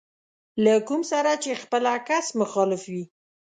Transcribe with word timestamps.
له 0.63 0.73
کوم 0.87 1.01
سره 1.11 1.31
چې 1.43 1.51
خپله 1.63 1.93
کس 2.07 2.25
مخالف 2.41 2.81
وي. 2.93 3.03